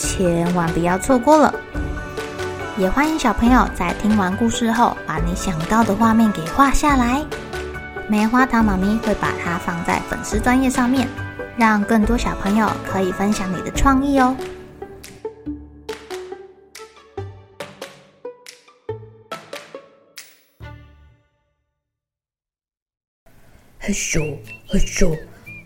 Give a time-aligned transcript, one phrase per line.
[0.00, 1.54] 千万不要错过了！
[2.78, 7.22] 也欢迎小朋友在听完故事后，把你想到的画面给画下来。
[8.08, 11.06] 棉花糖妈咪会把它放在粉丝专页上面，
[11.58, 14.34] 让更多小朋友可以分享你的创意哦。
[23.78, 24.34] 嘿咻
[24.66, 25.14] 嘿咻，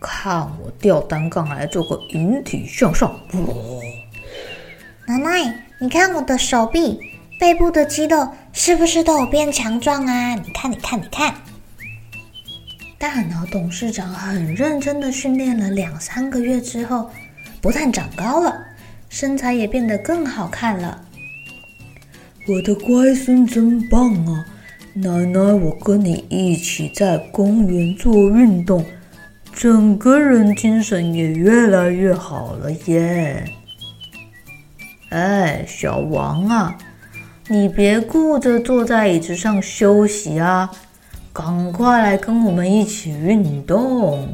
[0.01, 3.15] 看我吊单杠来做个引体向上！
[5.07, 6.99] 奶奶，你看我的手臂、
[7.39, 10.35] 背部的肌肉是不是都有变强壮啊？
[10.35, 11.35] 你看，你看，你看。
[12.97, 17.11] 大脑董事长很认真的训练了两三个月之后，
[17.61, 18.57] 不但长高了，
[19.11, 21.05] 身材也变得更好看了。
[22.49, 24.47] 我的乖孙真棒啊！
[24.95, 28.83] 奶奶，我跟你一起在公园做运动，
[29.53, 33.45] 整个人精神也越来越好了耶。
[35.15, 36.77] 哎，小王啊，
[37.47, 40.69] 你别顾着坐在椅子上休息啊，
[41.33, 44.29] 赶快来跟我们一起运动。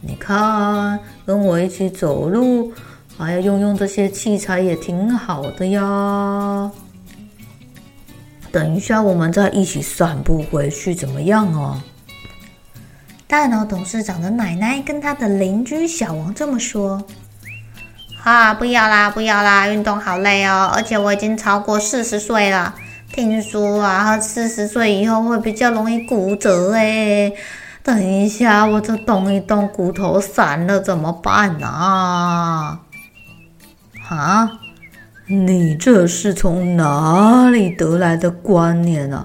[0.00, 2.72] 你看，跟我一起走路，
[3.16, 6.68] 还要用用这些器材也挺好的呀。
[8.50, 11.84] 等一下，我们再一起散步回去，怎么样啊？
[13.28, 17.00] 大脑董事长的奶奶跟他的邻居小王这么说。
[18.22, 19.66] 啊，不要啦，不要啦！
[19.68, 22.74] 运动好累哦，而且我已经超过四十岁了。
[23.12, 27.32] 听说啊，四十岁以后会比较容易骨折诶。
[27.82, 32.80] 等一下，我这动一动，骨头散了怎么办啊？
[34.08, 34.50] 啊？
[35.26, 39.24] 你这是从哪里得来的观念啊？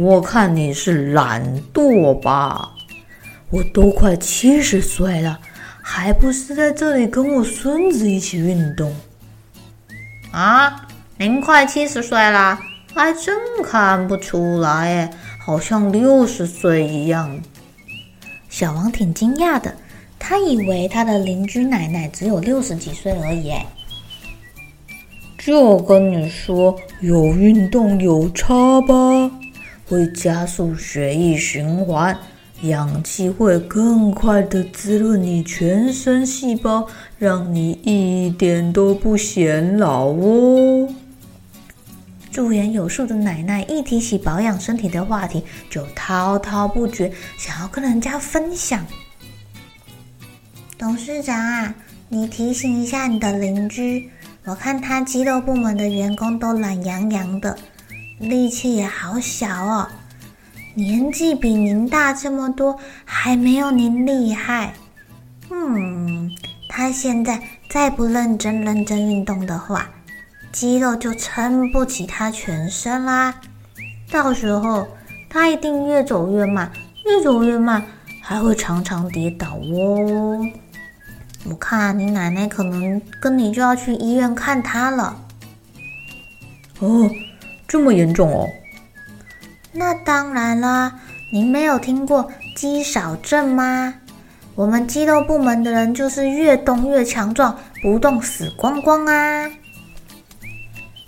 [0.00, 2.70] 我看你是懒惰吧？
[3.50, 5.38] 我都快七十岁了。
[5.88, 8.92] 还不是在这里跟我孙子一起运动
[10.32, 10.88] 啊！
[11.16, 12.58] 您快七十岁了，
[12.92, 17.40] 还真看不出来哎，好像六十岁一样。
[18.48, 19.72] 小王挺惊讶的，
[20.18, 23.54] 他以为他的邻居奶奶只有六十几岁而已。
[25.38, 29.30] 就跟你说，有运动有差吧，
[29.88, 32.18] 会加速血液循环。
[32.62, 36.86] 氧气会更快地滋润你全身细胞，
[37.18, 40.88] 让你一点都不显老哦。
[42.32, 48.84] 驻颜有术的奶奶一提起保养身体的话题，就滔滔不绝，想要跟人家分享。
[50.78, 51.74] 董事长啊，
[52.08, 54.10] 你提醒一下你的邻居，
[54.44, 57.56] 我看他肌肉部门的员工都懒洋洋的，
[58.18, 59.88] 力气也好小哦。
[60.78, 64.74] 年纪比您大这么多，还没有您厉害。
[65.50, 66.30] 嗯，
[66.68, 69.88] 他现在再不认真认真运动的话，
[70.52, 73.40] 肌肉就撑不起他全身啦。
[74.10, 74.86] 到时候
[75.30, 76.70] 他一定越走越慢，
[77.06, 77.82] 越走越慢，
[78.20, 80.38] 还会常常跌倒哦。
[81.48, 85.18] 我看你奶奶可能跟你就要去医院看他了。
[86.80, 87.10] 哦，
[87.66, 88.46] 这么严重哦。
[89.76, 90.98] 那当然啦，
[91.30, 93.94] 您没有听过肌少症吗？
[94.54, 99.50] 我们肌肉部门的人就是越动越强壮，不动死光光啊！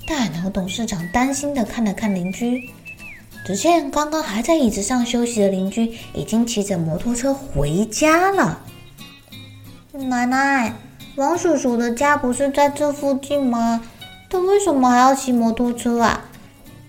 [0.06, 2.69] 大脑董事长担心地看了看邻居，
[3.47, 8.61] 只见刚刚还在椅子上休息的邻居已经骑着摩托车回家了。
[9.93, 10.75] 奶奶，
[11.17, 13.82] 王叔叔的家不是在这附近吗？
[14.29, 16.28] 他为什么还要骑摩托车啊？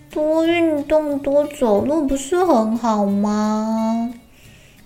[0.10, 4.12] 多运动，多走路，不是很好吗？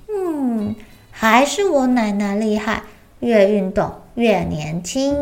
[0.09, 0.75] 嗯，
[1.11, 2.83] 还是我奶奶厉害，
[3.21, 5.15] 越运动越年轻。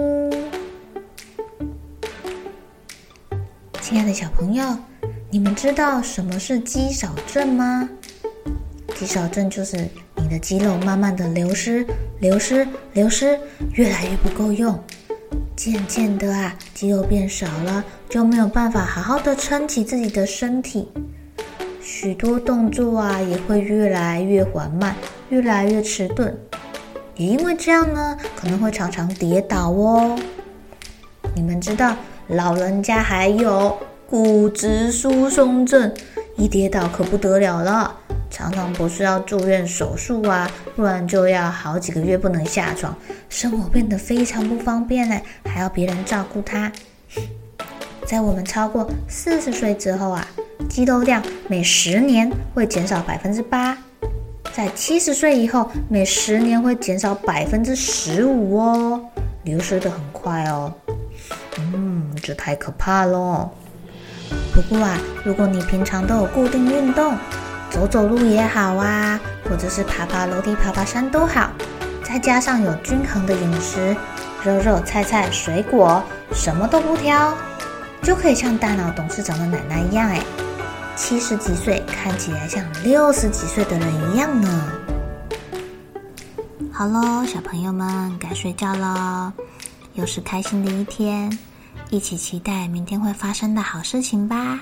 [3.80, 4.63] 亲爱的小朋友，
[5.30, 7.88] 你们知道什么是肌少症吗？
[8.95, 11.86] 肌少症就是你的肌肉慢慢的流失，
[12.19, 13.39] 流失，流失，
[13.74, 14.80] 越来越不够用。
[15.56, 20.91] 渐渐的啊，肌肉变少了，就没有办法好好的撑起自己的身体，
[21.81, 24.93] 许多动作啊也会越来越缓慢，
[25.29, 26.37] 越来越迟钝。
[27.15, 30.19] 也因为这样呢，可能会常常跌倒哦。
[31.33, 31.95] 你们知道
[32.27, 33.77] 老人家还有
[34.09, 35.89] 骨质疏松症，
[36.35, 37.95] 一跌倒可不得了了，
[38.29, 42.93] 常常不是要住院手术啊，不然就要好几个月不能下床，
[43.29, 46.69] 生活变得非常不方便嘞，还要别人照顾他。
[48.06, 50.27] 在我们超过四十岁之后啊，
[50.69, 53.77] 肌肉量每十年会减少百分之八。
[54.53, 59.01] 在七十岁以后，每十年会减少百分之十五哦，
[59.44, 60.74] 流失得很快哦。
[61.57, 63.50] 嗯，这太可怕喽。
[64.54, 67.15] 不过啊，如果你平常都有固定运动，
[67.69, 69.18] 走走路也好啊，
[69.50, 71.51] 或者是爬爬楼梯、爬爬山都好，
[72.04, 73.95] 再加上有均衡的饮食，
[74.44, 77.33] 肉肉菜菜、水果，什么都不挑，
[78.03, 80.21] 就可以像大脑董事长的奶奶一样，哎。
[80.94, 84.71] 七十几岁看起来像六十几岁的人一样呢。
[86.71, 89.31] 好喽，小朋友们该睡觉喽，
[89.94, 91.36] 又是开心的一天，
[91.89, 94.59] 一起期待明天会发生的好事情吧。